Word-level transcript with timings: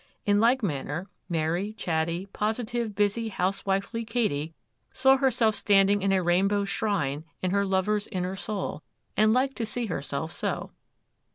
In 0.25 0.39
like 0.39 0.63
manner, 0.63 1.09
merry, 1.29 1.73
chatty, 1.73 2.25
positive, 2.33 2.95
busy, 2.95 3.27
housewifely 3.27 4.03
Katy 4.03 4.51
saw 4.91 5.17
herself 5.17 5.53
standing 5.53 6.01
in 6.01 6.11
a 6.11 6.23
rainbow 6.23 6.65
shrine 6.65 7.23
in 7.43 7.51
her 7.51 7.67
lover's 7.67 8.07
inner 8.07 8.35
soul, 8.35 8.81
and 9.15 9.31
liked 9.31 9.57
to 9.57 9.63
see 9.65 9.85
herself 9.85 10.31
so. 10.31 10.71